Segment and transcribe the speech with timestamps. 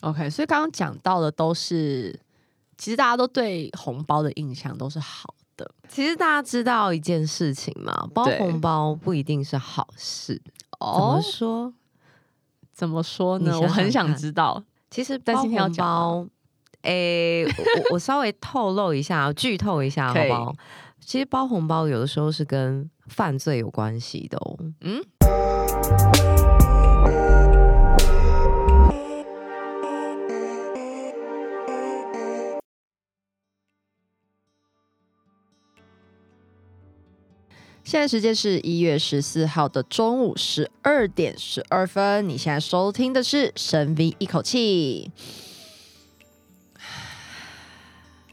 [0.00, 2.18] OK，所以刚刚讲到的都是，
[2.76, 5.68] 其实大家都对红包的印象都是好的。
[5.88, 8.08] 其实大家知道一件事情嘛？
[8.14, 10.40] 包红包不一定是好事。
[10.78, 11.74] 哦，怎么说？
[12.72, 13.50] 怎么说呢？
[13.50, 14.62] 想想我很想知道。
[14.88, 16.26] 其实包红包，
[16.82, 17.46] 诶、欸，
[17.90, 20.54] 我我稍微透露一下，剧透一下好不好？
[21.00, 24.56] 其实包红包有的时候是跟犯罪有关系的哦。
[24.82, 25.02] 嗯。
[37.88, 42.28] 现在时间是一月十四号的中午十二点十二分。
[42.28, 45.10] 你现在收听的是《深 V 一口气》。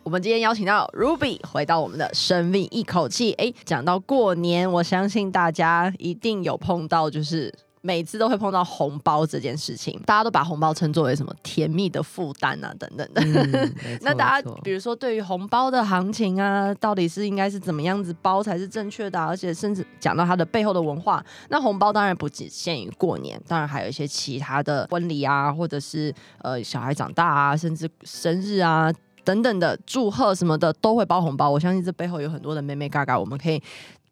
[0.04, 3.32] 我们今天邀请到 Ruby 回到我们的《深 V 一口气》。
[3.38, 7.54] 哎，讲到过年，我相信大家一定有碰到，就是。
[7.86, 13.22] 每次都会碰到红包这件事情，大家都把红包称作为什么甜蜜的负担啊，等等的。
[13.24, 19.28] 嗯、 那大家比如说，对于红包的行情啊，到底是应该是怎么样子包才是正确的啊？
[19.28, 28.92] 而且甚至讲到它的背后的文化，那红包当然不仅限于过年，当然还有一些其他的婚礼啊，或者是呃小孩长大啊，甚至生日啊
[29.24, 31.52] 等等的祝贺什么的都会包红包。
[31.52, 33.62] 我相信这背后有很多的妹妹嘎嘎，我们可以。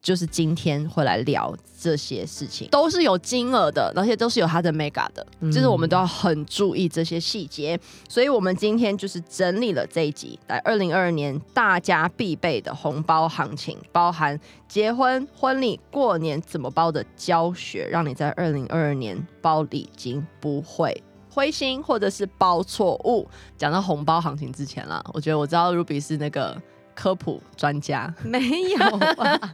[0.03, 7.79] 就是今天会来聊这些事情，都是有金额的，而且都是有它的 mega 的，就是我们都要很注意这些细节。
[8.09, 14.37] 所以，我们今天就是整理了这一集，来二零二二年大家必备的红包行情，包含
[14.67, 23.25] 结婚、婚礼、过年怎么包的教学，让你在二零二二年包礼金不会灰心，或者是包错误。
[23.57, 26.61] 讲到红包行情之前啦，我觉得我知道 Ruby 是那个。
[26.95, 28.79] 科普专家 没有
[29.17, 29.53] 啊？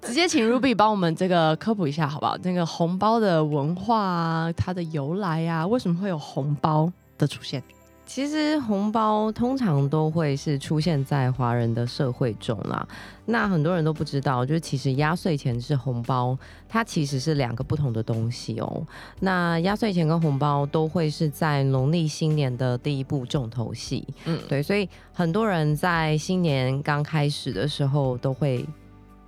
[0.00, 2.36] 直接请 Ruby 帮我们这个科普一下好不好？
[2.42, 7.62] 那个红包的文化啊，它的由来啊，为什么会有红包的出现？
[8.06, 12.86] 其实红包通常都会是出现在华人的社会中啦。
[13.26, 16.38] 那很多人都不知道，就是其实压岁钱是红包，
[16.68, 18.86] 它其实是两个不同的东西哦。
[19.20, 24.06] 那压岁钱跟红包都会是在农历新年的第一部重头戏。
[24.26, 28.64] 嗯，对，所以很多人在新年刚开始的时候都会。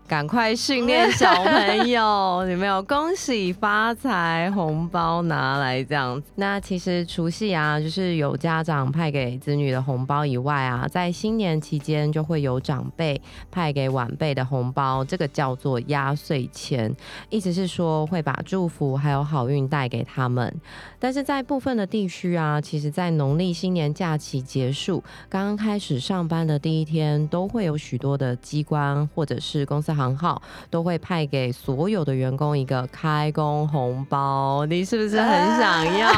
[0.07, 6.31] 赶快训练小朋友， 有没有恭喜发财，红包拿来这样子。
[6.37, 16.95] 那其实除夕啊，就是有家长派给子女的红包以外啊，在新年期间就会有长辈派给晚辈的红包，这个叫做压岁钱，
[17.29, 20.55] 意思是说会把祝福还有好运带给他们。
[21.01, 29.96] 但是在部分的地区啊，其实在农历新年假期结束，刚刚开始上班的第一天，都会有许多的机关或者是公司。
[29.97, 36.13] 行号都会派给所有的员工一个开工红包，你是不是很想要？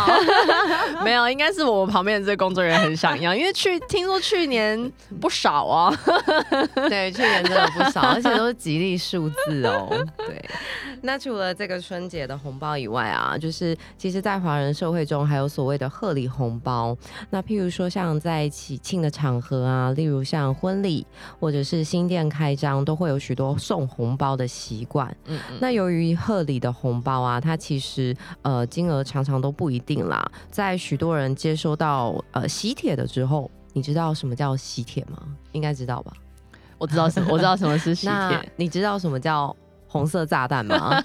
[1.04, 4.90] 没有，应该是我旁边的这个工作人员很想要，因为去听说去年
[5.20, 5.94] 不少啊，
[6.88, 9.88] 对，去年真的不少，而且都是吉利数字哦。
[10.18, 10.44] 对，
[11.02, 16.96] 那除了这个春节的红包以外啊，就是其实，在华人社会中还有所谓的贺礼红包。
[17.30, 21.06] 那譬如说，像在喜庆的场合啊，例如像婚礼
[21.38, 23.56] 或者是新店开张，都会有许多。
[23.68, 30.26] 送红包的习惯，嗯，嗯，那由于贺礼的红包啊，它其实呃金额常常都不一定啦。
[30.50, 35.18] 在许多人接收到呃喜帖的之后，你知道什么叫喜帖吗？
[35.52, 36.14] 应该知道吧？
[36.78, 38.52] 我知道什么， 我知道什么是喜帖。
[38.56, 39.54] 你知道什么叫
[39.86, 40.98] 红色炸弹吗？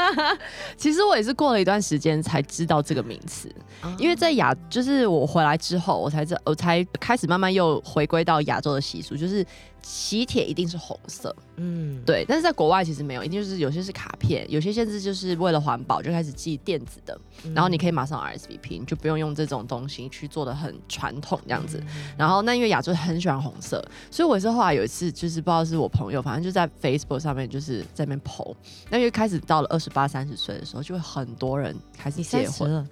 [0.76, 3.50] 其实我也是过了一段时间才知道这个名词，
[3.96, 9.42] 因为在亚，就是我回来之后，我才知，我才开始慢慢又回归到亚洲的习俗，就是。
[9.88, 21.78] 喜帖一定是红色，嗯，对，但是在国外其实没有，一定就是有些是卡片，有些甚至就是为了环保就开始寄电子的，嗯、然后你可以马上 RSVP，你就不用用这种东西去做的很传统这样子。
[21.78, 23.80] 嗯、然后那因为亚洲很喜欢红色，
[24.10, 28.56] 所以我也是后来有一次就是不知道是我朋友，反正就在 Facebook 上面就是在那边 po，
[28.90, 32.84] 那因为开始到了二十八、三十岁的时候，就会很多人开始结婚了，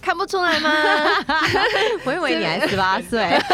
[0.00, 0.70] 看不出来吗？
[2.06, 3.28] 我以为你还十八岁。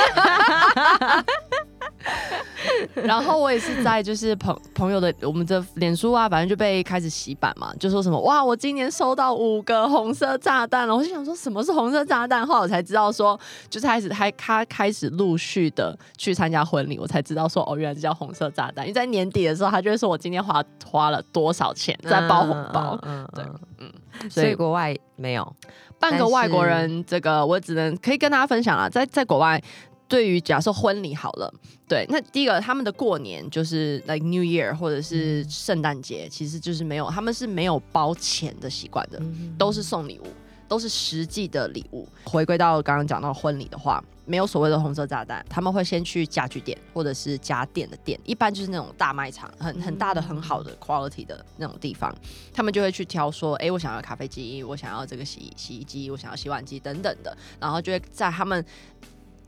[2.94, 13.38] 然后我也是在就是朋朋友的我们的脸书啊，反正就被开始洗版嘛，就说什么哇，我今年收到五个红色炸弹了，我就想说什么是红色炸弹，后来我才知道说，
[13.68, 23.44] 就是开始还他开始陆续的去参加婚礼，我才知道说哦，原来这叫红色炸弹，因为在年底的时候，他就会说我今天花花了多少钱在包红包，嗯，对，
[23.78, 25.56] 嗯，所以国外没有
[25.98, 29.62] 半个外国人，这个我只能可以跟大家分享了，在在国外。
[30.10, 31.50] 对于假设婚礼好了，
[31.88, 39.22] 对，那第一个他们的过年就是 like New Year 或者是圣诞节，其实就是没有，他们是没有包钱的习惯的，
[39.56, 40.26] 都是送礼物。
[40.70, 42.08] 都是实际的礼物。
[42.22, 52.14] 回归到刚刚讲到婚礼的话，没有所谓的红色炸弹，他们会先去家具店或者是家电的店，一般就是那种大卖场，很很大的、很好的 quality 的那种地方，
[52.54, 58.64] 他们就会去挑说，哎，我想要咖啡机，我想要这个洗洗衣机，我想要洗碗机等等的，然后就会在他们。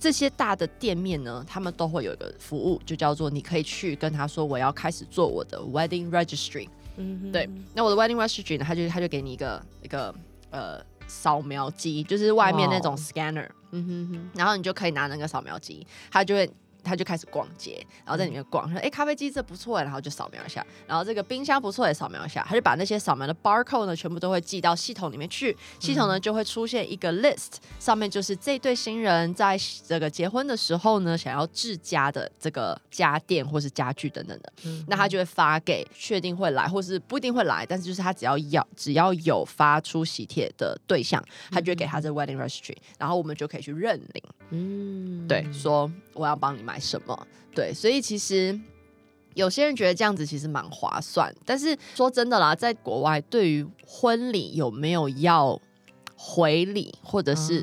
[0.03, 6.69] 这些大的店面呢，他们都会有一个服务，就叫做你可以去跟他说，我要开始做我的 wedding registry。
[6.97, 10.13] 嗯，对，那我的 wedding registry 呢，他就他就给你一个一个
[10.51, 13.49] 呃扫描机，就是外面那种 scanner。
[13.71, 16.51] 嗯哼哼，然后你就可以拿那个扫描机，他就会。
[16.83, 22.45] 他就开始逛街，然后在里面逛，说：“哎，咖啡机这不错哎。”然后就扫描一下，然后这个冰箱不错也扫描一下。
[22.49, 25.57] 他就把那些扫描的 barcode 呢，全部都会记到系统里面去。
[25.79, 34.53] 系统呢就会出现一个 list，上面就是这对新人在这个结婚的时候呢，想要置家的这个家电或是家具等等的。
[34.65, 44.23] 嗯、那他就会发给确定会来或是不一定会来，但是就是他只要要只要有发出喜帖的对象，他就会给他这 wedding registry，然后我们就可以去认领。
[44.51, 46.72] 嗯，对，说我要帮你买。
[46.73, 47.27] 买什么？
[47.55, 48.59] 对，所以其实
[49.35, 55.61] 有些人觉得这样子其实蛮划算，但是说真的啦，在国外对于婚礼有没有要
[56.17, 57.63] 回礼或者是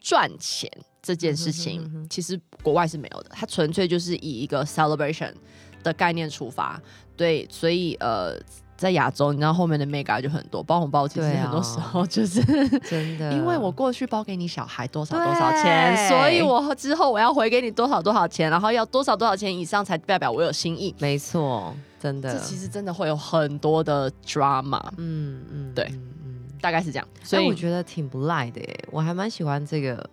[0.00, 0.70] 赚钱
[1.02, 5.34] 这件事情，其实国外是没有的，它纯粹就是以一个 celebration
[5.82, 6.80] 的概念出发。
[7.16, 8.40] 对，所以呃。
[8.82, 20.92] 在亚洲，你知道后面的 mega 就很多，包红包其实很多时候就是、哦、真的，因为我过去包给你小孩多少多少钱，所以我之后我要回给你多少多少钱，然后要多少多少钱以上才代表我有心意。
[20.98, 24.82] 没错，真的，这其实真的会有很多的 drama。
[24.96, 25.84] 嗯嗯，对，
[26.24, 27.08] 嗯，大概是这样。
[27.22, 30.10] 所以我觉得挺不赖的耶，我还蛮喜欢这个。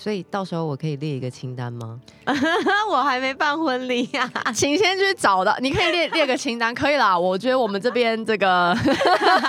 [0.00, 1.98] 所以到时候我可以列一个清单吗？
[2.88, 5.52] 我还没办婚礼呀，请先去找的。
[5.60, 7.18] 你可以列列个清单，可以啦。
[7.18, 8.72] 我觉得我们这边这个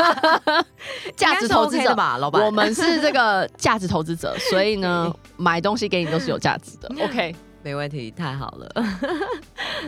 [1.16, 6.92] 价值投资者吧，老板，我们是这个价值投资者，所以呢， 买东西给你都是有价值的。
[7.06, 8.68] OK，没问题，太好了。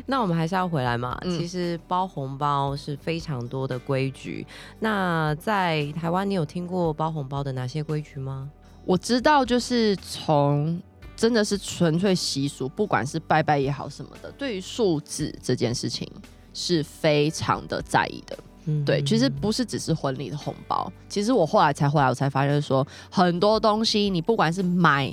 [0.05, 1.17] 那我们还是要回来嘛。
[1.23, 4.45] 嗯、其实包红包是非常多的规矩。
[4.79, 8.47] 那在台湾，你有听过包红包的哪些规矩吗？
[8.86, 10.81] 我知道，就是从
[11.16, 16.10] 真的是纯粹习俗，不管是拜拜也好什么的，对于数字这件事情
[16.54, 18.38] 是非常的在意的。
[18.66, 25.12] 嗯，对，其实不是只是婚礼的红包，其实我后来才回来，我才发现说很多东西，你不管是买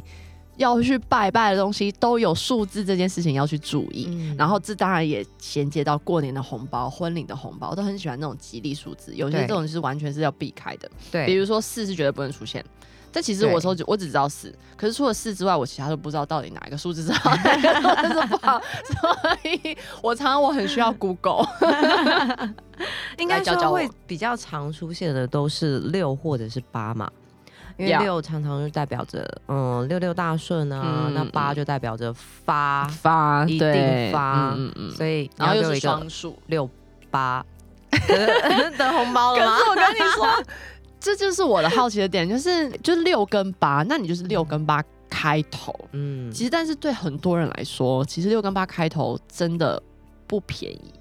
[0.58, 4.06] 要去拜拜的东西，都有数字这件事情要去注意。
[4.10, 10.90] 嗯，然后这当然也衔接到过年的红包、婚礼的红包，我都很喜欢那种吉利数字，有些这种是完全是要避开的。
[11.10, 12.62] 对，比如说四是绝对不能出现。
[13.10, 21.48] 但其实我说，我只知道四，可是除了四之外，我其他都不知道到底哪一个数字是好，但是不好，所以我常常我很需要 Google。
[23.16, 27.10] 应该说会比较常出现的都是六或者是八嘛，
[27.78, 36.68] 因为六常常就代表着嗯六六大顺啊，嗯、那八就代表着发发一定发，嗯嗯，所以然后又是双数六
[37.10, 37.44] 八
[38.76, 39.56] 得红包了吗？
[39.56, 40.26] 可是我跟你说。
[41.00, 49.80] 这就是我的好奇的点，就是就是六跟八，那你就是六跟八开头，嗯，其实但是对很多人来说，其实六跟八开头真的
[50.26, 50.92] 不便宜。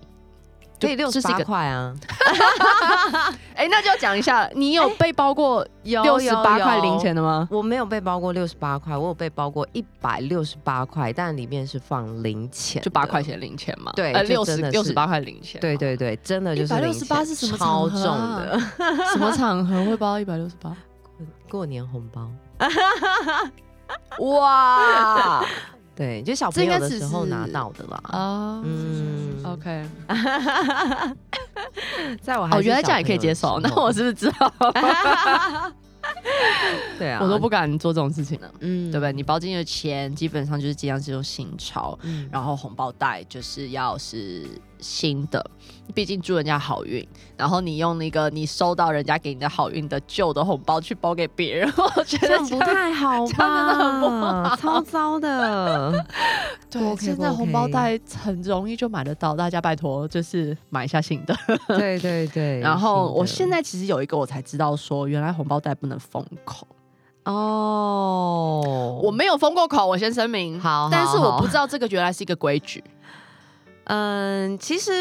[0.80, 1.94] 可以六十八块啊！
[3.56, 7.48] 哎、欸，那就要讲一下，你有被包过六十八块零钱的吗？
[7.50, 13.92] 我没有被包过六十八块，我有被包过一百六十八块，但里面是放零钱，就八块钱零钱嘛。
[13.96, 15.60] 对，六十六十八块零钱。
[15.60, 16.74] 对对对，真的就是。
[16.74, 18.60] 一百六十八是什么超重的？
[19.12, 20.76] 什么场合会包一百六十八？
[21.50, 22.30] 过年红包。
[24.20, 25.44] 哇！
[25.98, 28.00] 对，就小朋友的时候拿到的啦。
[28.04, 29.84] 啊，嗯，OK。
[32.22, 33.60] 在我还，我觉得这样也可以接受。
[33.60, 34.54] 那我是不是知道？
[37.00, 38.50] 对啊， 我都不敢做这种事情了。
[38.60, 39.12] 嗯，对不对？
[39.12, 44.46] 你包进去的钱基本上就是尽量是用新钞，嗯，然后红包袋就是要是
[44.80, 45.46] 新的，
[45.94, 47.06] 毕竟祝人家好运。
[47.36, 53.34] 然后你用那个你收到人家给你的好运的旧的红包去包给别人， 我觉得这样不太好吧？
[53.38, 56.06] 真的很不好，超糟的。
[56.70, 61.36] 对，现在红包袋很容易就买得到，大家拜托就是买一下新的。
[61.68, 62.60] 对对对。
[62.66, 66.68] 然后我现在其实有一个我才知道说，原来红包袋不能封口。
[67.26, 70.60] 哦，我没有封过口，我先声明。
[70.60, 72.82] 好，但是我不知道这个原来是一个规矩。
[73.88, 74.92] 嗯，其实，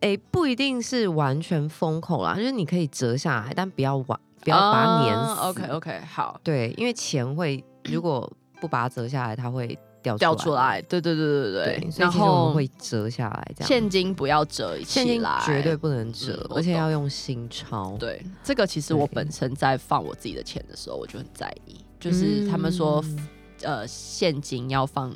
[0.00, 5.40] 诶、欸，不一定是完全封口啦，就是你可以折下来，但不要完，不要把它粘死。
[5.40, 10.82] Uh, OK OK，好，对，因为钱会如果不把它折下来，它会掉掉出来。
[10.82, 17.96] 对对对对对，对然后会折下来，这样现金不要折起来，现金绝对不能折，嗯、而且要用新钞。
[17.98, 23.28] 对，这个其实我本身在放我自己的钱的时候，我就很在意，就是他们说，嗯、
[23.62, 25.14] 呃，现金要放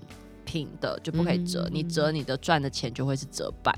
[0.48, 3.74] 平的，就不可以折，嗯、你折你的赚的钱就会是折半。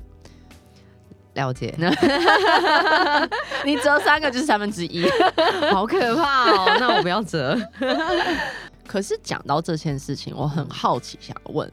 [1.33, 1.73] 了解，
[3.65, 5.05] 你折三个就是三分之一，
[5.71, 6.77] 好可怕哦！
[6.79, 7.57] 那我不要折。
[8.87, 11.69] 可是讲到这件事情，我很好奇，想问，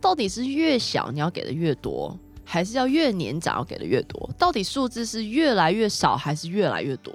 [0.00, 2.14] 到底是越小你要给的越多，
[2.44, 4.28] 还是要越年长要给的越多？
[4.38, 7.14] 到底数字是越来越少，还是越来越多？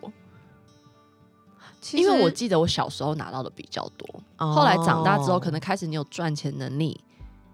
[1.92, 7.00] 因为我记得我小时候拿到的比较多，哦、后来长大之后，可能开始你有赚钱能力，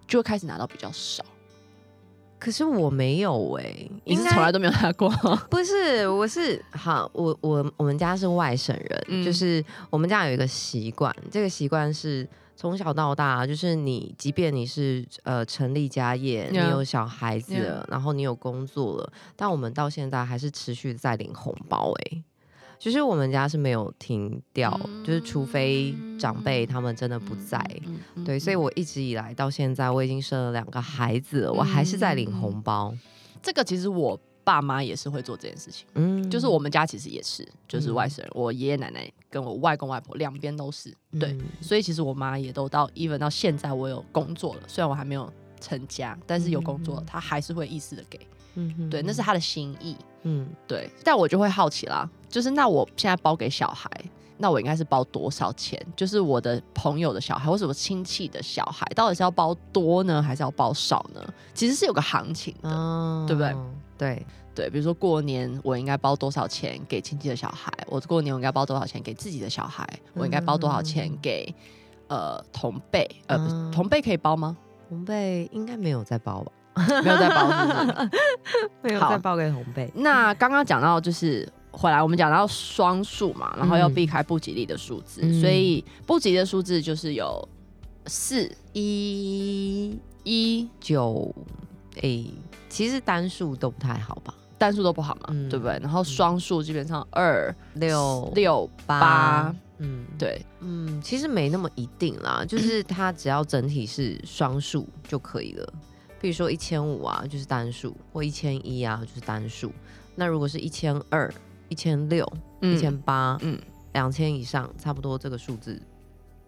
[0.10, 1.24] 就会开始拿到比较少。
[2.38, 5.10] 可是我没有哎、欸，你是从来都没有拿过？
[5.52, 12.26] 不是，我是好，我我我们家是外省人，嗯、就是我们家有一个习惯，这个习惯是
[12.56, 22.24] 从小到大，就是你即便你是呃成立家业，嗯、你有小孩子然后你有工作了，但我们到现在还是持续在领红包哎、欸。
[22.80, 27.62] 其实我们家是没有停掉，嗯、就是除非长辈他们真的不在，
[28.26, 32.96] 对，所以我一直以来到现在，我已经生了两个孩子我还是在领红包。
[33.44, 48.20] 这个其实我爸妈也是会做这件事情，嗯，就是我们家其实也是，就是外省人，嗯、我爷爷奶奶跟我外公外婆两边都是，对，嗯、所以其实我妈也都到 even 到现在我有工作了，虽然我还没有成家，但是有工作，她、嗯、还是会意识的给。
[48.78, 49.96] 嗯，对，那是他的心意。
[50.24, 53.90] 嗯，对，但我就会好奇啦，就是那我现在包给小孩，
[54.38, 55.82] 那我应该是包多少钱？
[55.96, 61.22] 就是我的朋友的小孩或者我亲戚的小孩，到底是要包多呢，还是要包少呢？
[61.54, 63.56] 其实是有个行情的，哦、对不对？
[63.98, 71.46] 对对，比如说过年我应该包多少钱给亲戚的小孩，我过年我应该包多少钱给自己的小孩，我应该包多少钱给、
[72.08, 73.10] 嗯、呃同辈？
[73.28, 74.58] 呃，嗯、同辈可以包吗？
[74.90, 76.52] 同辈应该没有在包吧。
[77.04, 78.10] 没有再包是不是？
[78.82, 79.92] 没有再报给红贝。
[79.96, 87.48] 那刚刚讲到就是回来，我们讲到双数嘛，然后要避开不吉利的数字，嗯、所以不吉利的数字就是有
[88.08, 91.34] 四一一九。
[92.02, 92.32] 诶，
[92.70, 94.34] 其实单数都不太好吧？
[94.58, 95.78] 单数都不好嘛，嗯、对不对？
[95.82, 105.74] 然后双数基本上二六六八，嗯，对，嗯，其实没那么一定啦，就是它只要整体是双数就可以了。
[106.20, 109.72] 比如说一千五啊，就是单数；或一千一啊，就是单数。
[110.16, 111.34] 那如果是一千二、
[111.70, 112.30] 一千六、
[112.62, 113.58] 一千八，嗯，
[113.94, 115.82] 两千以上，差不多这个数字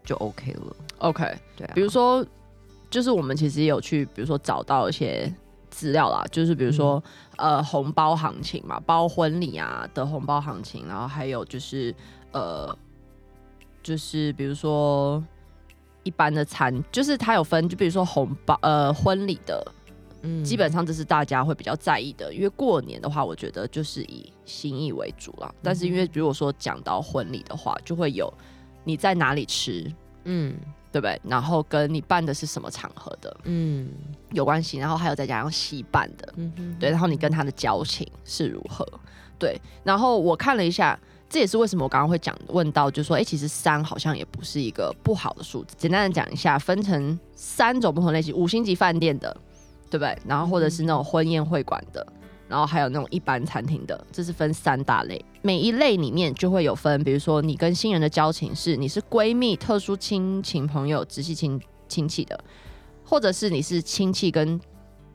[0.03, 0.75] 就 OK 了。
[0.97, 1.23] OK，
[1.55, 1.71] 对啊。
[1.73, 2.25] 比如说，
[2.89, 5.33] 就是我们其实也有去，比如说找到一些
[5.69, 7.01] 资料啦，就是比如说、
[7.37, 11.95] 嗯、呃红包行情嘛，包婚礼啊的红包行情，然后还有就是
[12.33, 12.77] 呃，
[13.81, 15.23] 就是比如说。
[16.03, 19.63] 一般的餐就是它有分，就比如说红包，呃，婚礼的，
[20.23, 25.53] 嗯，基本上这是大家会比较在意的，因为过年的话，我觉得就是以心意为主了。
[25.61, 28.31] 但是因为如果说讲到婚礼的话，就会有
[28.83, 29.85] 你在哪里吃，
[30.23, 30.55] 嗯，
[30.91, 31.21] 对不对？
[31.23, 33.89] 然后跟你办的是什么场合的，嗯，
[34.31, 34.79] 有关系。
[34.79, 36.33] 然后还有再加上戏办的，
[36.79, 36.89] 对。
[36.89, 38.87] 然后你跟他的交情是如何？
[39.37, 39.59] 对。
[39.83, 40.99] 然后我看了一下。
[41.31, 45.73] 这也是为什么我刚刚会讲问到，就是说，哎，其实三好像也不是一个不好的数字。
[45.77, 49.33] 简单的讲一下，分成三种不同类型：五星级饭店的，
[49.89, 50.17] 对不对？
[50.27, 52.05] 然后或者是那种婚宴会馆的，
[52.49, 55.23] 然后还有那种一般餐厅的，这是分三大类。
[55.41, 61.57] 每一类里面就会有分，比如说你跟新人的交情是你是闺蜜、特殊亲情朋友、直系亲
[61.87, 62.37] 亲戚的，
[63.05, 64.59] 或者是你是亲戚跟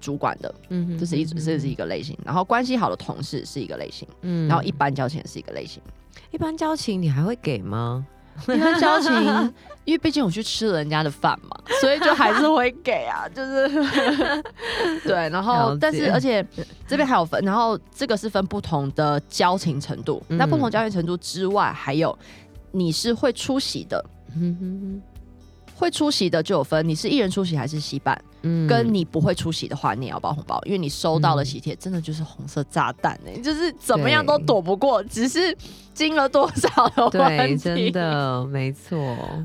[0.01, 2.17] 主管的，嗯，这是一这是一个类型。
[2.25, 5.83] 然后关系好的同事是一个类型，嗯，然后一般交情是一个类型。
[6.31, 8.07] 一般交情你还会给吗？
[8.49, 9.11] 一般交情，
[9.87, 14.43] 因为毕竟我去吃了人家的饭嘛，所以就还是会给啊， 就是
[15.09, 15.15] 对。
[15.31, 16.47] 然后，但是而且
[16.87, 20.23] 这边还有分，然后这个是分不同的交情程度。
[20.29, 22.17] 嗯、那不同交情程度之外，还有
[22.73, 24.05] 你是会出席的，
[24.35, 25.03] 嗯、哼哼
[25.75, 28.23] 会出席的就有分，你是一人出席还是席伴。
[28.69, 35.57] 跟你不会出席的话，你也要包红包，因为你收到的喜帖真的就是红色炸弹呢、就是怎么样都躲不过，只是
[35.95, 37.57] 金额多少的问题。
[37.57, 38.99] 真的没错。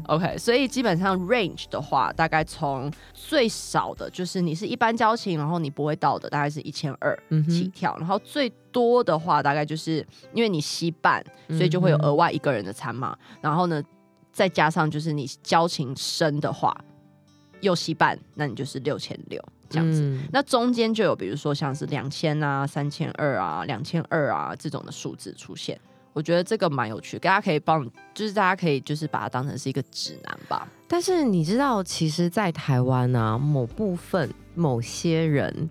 [0.07, 7.17] OK，所以基本上 range 的话，大概从最少的就是你是一般交情，然后你不会到的，大概是一千二
[7.49, 13.81] 起跳，嗯、然后最多的话，大概就是因为你携伴，所以就会有额外一个人的餐嘛，嗯、然后呢，
[14.31, 16.75] 再加上就是你交情深的话。
[17.61, 20.01] 又携伴，那你就是六千六这样子。
[20.01, 25.79] 嗯、那中间就有，比如说像是两千啊、三千二啊、两千二啊这种的数字出现。
[26.13, 30.67] 我觉得这个蛮有趣，大家可以帮，就是大家可以就是把它当成是一个指南吧。
[30.85, 35.69] 但是你知道，其实，在台湾啊，某部分某些人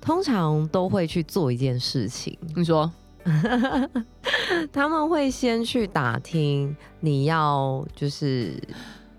[0.00, 2.36] 通常都会去做一件事情。
[2.56, 2.90] 你说，
[4.72, 8.60] 他们会先去打听你要就是。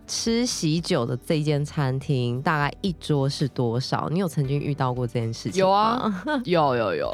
[0.07, 4.07] 吃喜酒的这间餐厅大概一桌是多少？
[4.09, 5.59] 你有曾经遇到过这件事情？
[5.59, 7.13] 有啊， 有有有。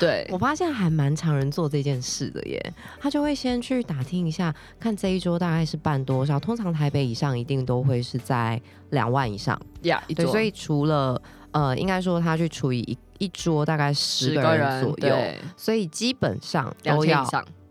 [0.00, 2.74] 对，我发现还蛮常人做这件事的耶。
[3.00, 6.40] 他就会先去打听一下，看这一桌大概是办多少。
[6.40, 8.60] 通常台北以上一定都会是在
[8.90, 9.58] 两万以上。
[9.82, 11.20] 呀、yeah，对，所以除了
[11.52, 15.16] 呃，应该说他去除以一一桌大概十个人左右，
[15.56, 17.24] 所以基本上都要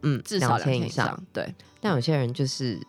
[0.04, 1.22] 嗯，至少两千以上。
[1.34, 2.80] 对，但有些人就是。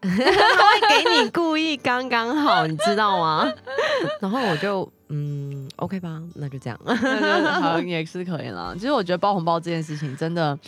[0.00, 3.52] 他 会给你故意刚刚好，你知道吗？
[4.20, 8.74] 然后我就嗯，OK 吧，那就这样，好像 也是可以了。
[8.74, 10.58] 其实我觉得包红包这件事情真的，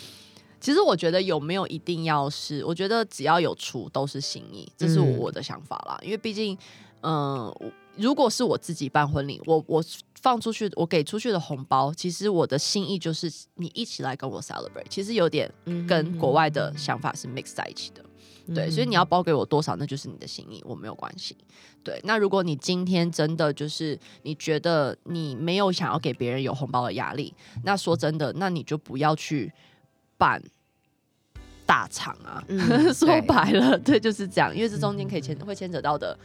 [0.60, 5.96] 其实我觉得有没有一定要是，我觉得只要有出都是心意，这是我的想法啦。
[6.02, 6.56] 嗯、因为毕竟，
[7.00, 7.56] 嗯、呃，
[7.96, 9.82] 如果是我自己办婚礼，我我
[10.20, 15.50] 放出去，我给出去的红包，其实我的心意就是你一起来跟我 celebrate，其实有点
[15.88, 18.04] 跟国外的想法是 mix 在一起的。
[18.54, 21.36] 对，所以你要包给我多少，那就是你的心意，我没有关系。
[21.84, 27.34] 对，那如果你今天真的就是你觉得你没有想要给别人有红包的压力，
[27.64, 29.52] 那说真的，那你就不要去
[30.16, 30.40] 办
[31.66, 32.42] 大厂啊。
[32.46, 36.16] 嗯、 说白了，对，就是这样，因为这中间可以牵会牵扯到的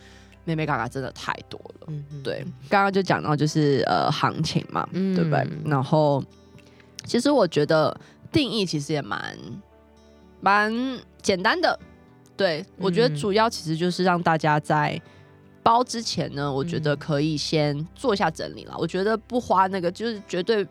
[0.44, 1.88] 妹妹嘎嘎真的太多了。
[1.88, 5.48] 嗯、对，刚刚就讲到就是呃行情嘛，嗯、对不对？
[5.66, 6.24] 然后
[7.04, 8.00] 其实我觉得
[8.32, 9.36] 定义其实也蛮
[10.40, 10.72] 蛮
[11.22, 11.80] 简单的。
[12.38, 15.02] 对，我觉得主要其实就是让大家在
[15.64, 18.76] 包之前呢，我觉得可以先做一下整理了。
[18.78, 20.66] 我觉得不花那个，就是绝对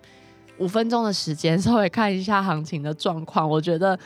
[0.58, 3.46] 五分钟的时间， 稍微看一下行情的状况。
[3.48, 3.98] 我觉得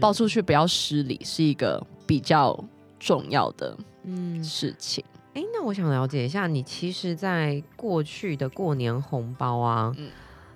[0.00, 2.58] 包出去不要失礼，是一个比较
[2.98, 5.04] 重要的嗯事情。
[5.34, 10.08] 哎，那我想了解一下，你其实，在过去的过年红包啊，嗯，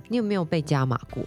[0.08, 1.22] 你有没有被加码过？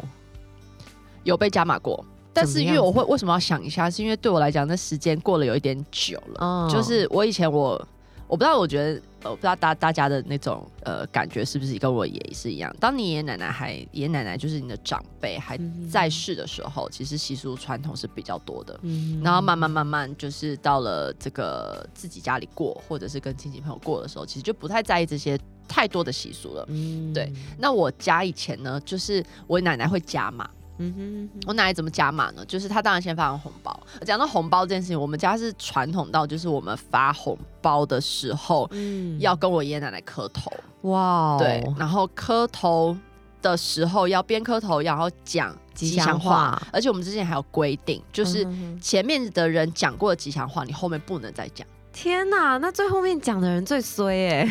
[1.23, 2.03] 有被加码过。
[2.35, 3.89] 但是因为我会为什么要想一下？
[3.89, 6.45] 是因为对我来讲，那时间过了有一点久了。
[6.45, 6.69] Oh.
[6.69, 7.87] 就是我以前我
[8.27, 12.75] 我不知道，我觉得呃，我不知道大大家的那种呃感觉是不是跟我爷爷是一样？
[12.77, 15.57] 当你爷爷奶奶还爷爷奶奶就是你的长辈还
[15.89, 16.98] 在世的时候，mm -hmm.
[16.98, 18.77] 其实习俗传统是比较多的。
[18.81, 19.24] Mm -hmm.
[19.24, 26.65] 然后慢慢慢慢就是到了这个自己家里过，或者是跟亲戚朋友过的时候，其实就不太在意这些太多的习俗了。
[26.67, 27.31] 嗯、mm -hmm.，对。
[27.57, 30.50] 那我家以前呢，就是我奶奶会加码。
[30.77, 32.44] 嗯哼，我奶奶怎么加码呢？
[32.46, 33.79] 就是她当然先发完红包。
[34.05, 40.51] 讲到红包这件事情，我们家是传统到，就是我们发红包的时候，嗯，要跟我爷爷奶奶磕头。
[40.81, 42.96] 哇，对，然后磕头
[43.42, 46.61] 的时候要边磕头，然后讲吉祥话。
[46.72, 48.46] 而且我们之前还有规定，就是
[48.81, 51.66] 前面的人讲过的吉祥话，你后面不能再讲。
[51.92, 54.50] 天哪，那最后面讲的人最衰哎！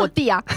[0.00, 0.42] 我弟啊，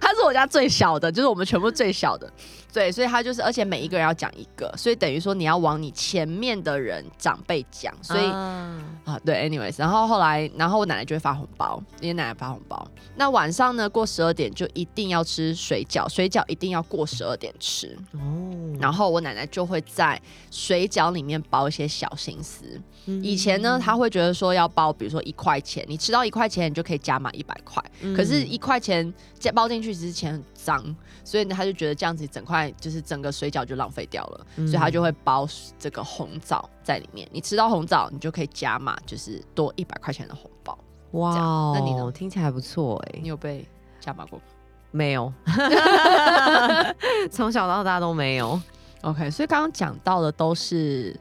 [0.00, 2.32] 他是我家最小的，就是我们全部最小的。
[2.72, 8.80] 对，所以他就是，而且每一个人要讲一个，所以等于说你要往你前面的人长辈讲，所以、uh.
[9.04, 12.86] 啊，对，anyways，然后后来，然后我奶奶就会发红包，爷爷奶奶发红包。
[13.16, 17.96] 那晚上呢，过十二点就一定要吃水饺，水饺一定要过十二点吃。
[18.12, 22.64] 哦、oh.，然后我奶奶就会在水饺里面包一些小心思。
[23.06, 23.24] Mm -hmm.
[23.24, 27.82] 以前呢，他会觉得说要包，比如说一块钱，你吃到一块钱，你就可以加满一百块。
[28.00, 28.16] Mm -hmm.
[28.16, 30.96] 可是，一块钱加包进去之前很脏。
[31.24, 35.46] 所以呢，他就觉得这样子整块就是整个水饺就浪费掉了，嗯，所以他就会包
[35.78, 37.28] 这个红枣在里面。
[37.30, 40.78] 你吃到红枣，你就可以加码，就是多一百块钱的红包。
[41.12, 42.10] 哇，那你呢？
[42.10, 43.18] 听起来还不错哎。
[43.22, 43.66] 你有被
[44.00, 44.44] 加码过吗？
[44.90, 45.30] 没有，
[47.30, 48.58] 从小到大都没有。
[49.02, 51.14] OK，所以刚刚讲到的都是，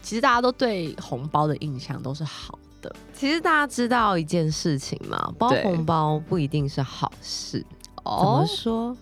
[0.00, 2.94] 其实大家都对红包的印象都是好的。
[3.14, 5.32] 其实大家知道一件事情嘛？
[5.38, 7.64] 包红包不一定是好事。
[8.04, 8.96] 哦，怎么说？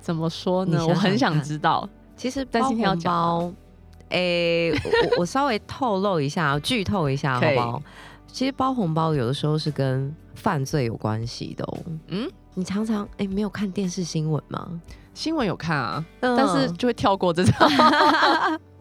[0.00, 0.78] 怎么说呢？
[0.78, 1.88] 想想我很想知道。
[2.16, 3.52] 其实包红包，
[4.10, 7.82] 哎、欸，我我稍微透露一下，剧透一下好不好？
[8.28, 11.78] 其实包红包有的时候是跟犯罪有关系的哦。
[12.08, 14.68] 嗯，你常常哎、欸、没有看电视新闻吗？
[15.14, 17.52] 新闻有看啊、嗯，但是就会跳过这种。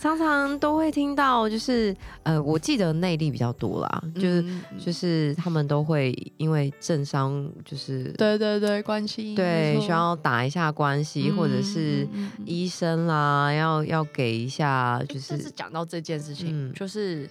[0.00, 4.44] 常常都会听到，就是呃，我记得内力比较多啦，嗯、就是
[4.86, 12.08] 就是他们都会因为政商，就是对对对关系，对需要打一下关系、嗯，或者是
[12.46, 15.26] 医生啦，要要给一下，就是。
[15.28, 17.28] 但是讲到这件事情、嗯，就是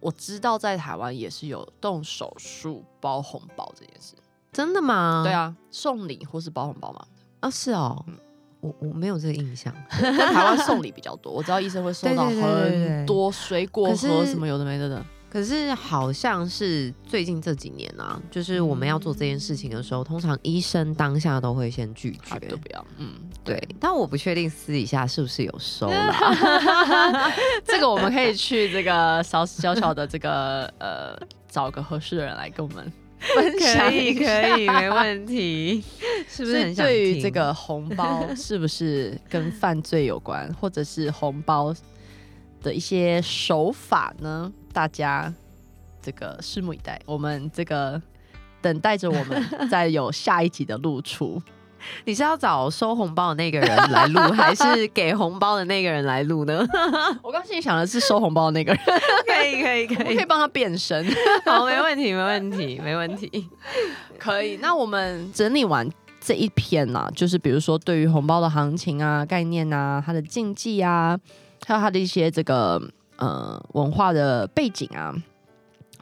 [0.00, 4.14] 我知道在台湾也是有动手术包红包这件事，
[4.54, 5.20] 真的吗？
[5.22, 7.06] 对啊，送礼或是包红包吗？
[7.40, 8.02] 啊，是哦。
[8.08, 8.14] 嗯
[8.66, 9.72] 我我没有这个印象。
[10.00, 15.04] 在台湾送礼比较多，我知道医生会收到很多水果和什么有的没的的。
[15.28, 22.86] 可是好像是最近这几年啊，就是我们要做这件事情的时候，嗯、通常医生当下都会先拒绝，都不要。
[22.96, 23.12] 嗯，
[23.44, 23.62] 对。
[23.78, 26.14] 但我不确定私底下是不是有收啦。
[27.64, 34.42] 这个我们可以去这个小小小的这个呃，找个合适的人来跟我们分享一下。
[34.42, 35.82] 可以，可以，没问题。
[36.28, 36.86] 是不是很想？
[36.86, 41.74] 对于这个红包 是不是跟犯罪有关，或者是红包
[42.62, 44.52] 的一些手法呢？
[44.72, 45.32] 大家
[46.02, 48.00] 这个拭目以待，我们这个
[48.60, 51.40] 等待着我们再有下一集的露出。
[52.04, 56.66] 你是要找收红包的那个人来录，还是给红包的那个人来录呢？
[57.22, 58.80] 我刚心里想的是收红包的那个人，
[59.26, 61.04] 可以可以可以，可以帮他变身。
[61.44, 63.48] 好，没问题没问题没问题，
[64.18, 64.56] 可以。
[64.58, 65.88] 那我们整理完
[66.20, 71.18] 这一篇呢、啊，就是比如说对于红包的行情啊、概念啊、它的禁忌啊，
[71.66, 72.80] 还有它的一些这个。
[73.18, 75.10] 呃，文化的背景啊，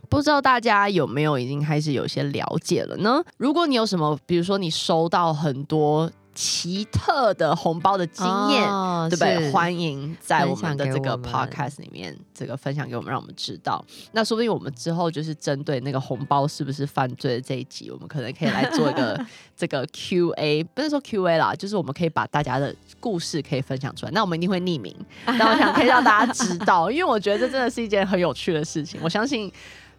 [0.09, 3.23] 不知道大家有没有已经开始有些了解了呢？
[3.37, 6.11] 如果你有什么，比如说你收到很多。
[6.37, 9.53] 奇特的红包的经验，哦、对不对？
[9.53, 13.85] 欢迎在我们的这个 podcast 里面，这个分享给我们，让我们知道。
[14.11, 19.25] 那说不定我们之后就是针对那个红包是不是犯罪的这一集，我们可能可以来做一个
[19.57, 24.11] 这个 Q&A，不是说 Q&A 啦，就是我们可以把大家的故事可以分享出来。
[24.11, 24.93] 那我们一定会匿名，
[25.25, 28.99] 但我想可以让大家知道，因为我觉得这真的是一件很有趣的事情。
[29.05, 29.53] 我相信。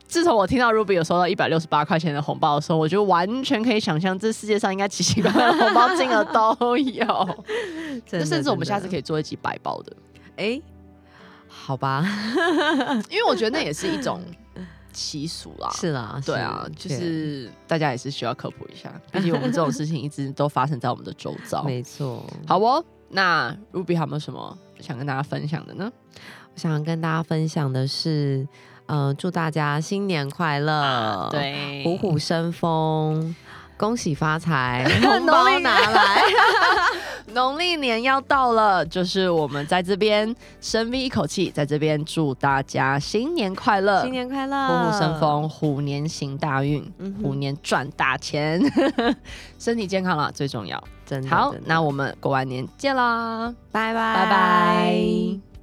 [0.07, 7.43] 自从我听到 Ruby 有收到一百六十八块钱的红包的时候，我就完全可以想象，这世界上应该奇奇怪怪的红包金额都有。
[8.23, 9.95] 甚至我们下次可以做一集百包的。
[10.37, 10.63] 哎、欸，
[11.47, 12.05] 好吧，
[13.09, 14.21] 因为我觉得那也是一种
[14.93, 15.69] 习俗啦。
[15.73, 18.93] 是啦，对啊，就是大家也是需要科普一下。
[19.11, 21.63] 毕竟我们这种事情一直都发生在我们的周遭。
[21.63, 22.23] 没错。
[22.47, 25.91] 好哦，那 Ruby 还有没有什么想跟大家分享的呢？
[26.53, 28.47] 我想跟大家分享的是。
[28.87, 33.35] 呃，祝大家新年快乐，啊，对，虎虎生风，
[33.77, 36.21] 恭喜发财， 红包拿来。
[37.33, 48.61] 农历年要到了，就是我们在这边深吸一口气，在这边祝大家新年快乐，新年快乐，虎虎生风，虎年行大运，嗯、虎年赚大钱，
[49.59, 50.81] 身体健康了最重要。
[51.05, 55.54] 真的，好，那我们过完年见啦，拜拜，拜拜。